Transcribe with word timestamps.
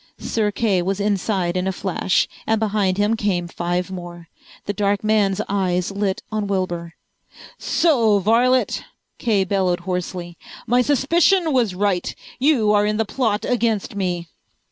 Sir 0.17 0.49
Kay 0.51 0.81
was 0.81 0.99
inside 0.99 1.55
in 1.55 1.67
a 1.67 1.71
flash, 1.71 2.27
and 2.47 2.59
behind 2.59 2.97
him 2.97 3.15
came 3.15 3.47
five 3.47 3.91
more. 3.91 4.29
The 4.65 4.73
dark 4.73 5.03
man's 5.03 5.41
eyes 5.47 5.91
lit 5.91 6.23
on 6.31 6.47
Wilbur. 6.47 6.95
"So, 7.59 8.17
varlet!" 8.17 8.83
Kay 9.19 9.43
bellowed 9.43 9.81
hoarsely. 9.81 10.39
"My 10.65 10.81
suspicion 10.81 11.53
was 11.53 11.75
right. 11.75 12.15
You 12.39 12.71
are 12.71 12.87
in 12.87 12.97
the 12.97 13.05
plot 13.05 13.45
against 13.45 13.95
me!" 13.95 14.27